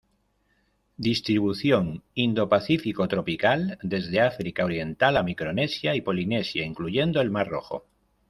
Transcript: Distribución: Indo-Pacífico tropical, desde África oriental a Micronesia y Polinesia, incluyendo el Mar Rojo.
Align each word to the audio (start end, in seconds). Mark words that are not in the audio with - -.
Distribución: 0.97 2.01
Indo-Pacífico 2.15 3.07
tropical, 3.07 3.77
desde 3.83 4.19
África 4.21 4.65
oriental 4.65 5.15
a 5.15 5.21
Micronesia 5.21 5.93
y 5.95 6.01
Polinesia, 6.01 6.65
incluyendo 6.65 7.21
el 7.21 7.29
Mar 7.29 7.47
Rojo. 7.49 7.85